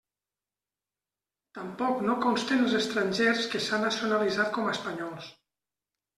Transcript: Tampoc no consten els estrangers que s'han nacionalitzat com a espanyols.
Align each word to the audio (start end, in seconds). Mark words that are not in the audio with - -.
Tampoc 1.57 2.01
no 2.07 2.15
consten 2.23 2.65
els 2.65 2.73
estrangers 2.79 3.45
que 3.53 3.63
s'han 3.67 3.87
nacionalitzat 3.89 4.53
com 4.59 4.67
a 4.67 4.75
espanyols. 4.79 5.31